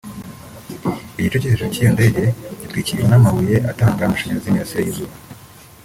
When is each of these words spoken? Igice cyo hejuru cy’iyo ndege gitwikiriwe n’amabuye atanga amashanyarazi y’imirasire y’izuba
Igice 1.17 1.35
cyo 1.41 1.49
hejuru 1.51 1.71
cy’iyo 1.73 1.91
ndege 1.97 2.23
gitwikiriwe 2.59 3.05
n’amabuye 3.09 3.55
atanga 3.71 3.99
amashanyarazi 4.03 4.45
y’imirasire 4.47 4.81
y’izuba 4.85 5.13